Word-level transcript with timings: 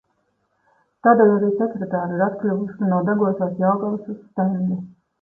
Tādēļ 1.07 1.33
arī 1.35 1.51
sekretāre 1.59 2.17
ir 2.17 2.25
atkļuvusi 2.31 2.91
no 2.95 3.05
degošās 3.13 3.65
Jelgavas 3.67 4.13
uz 4.17 4.21
Stendi. 4.29 4.85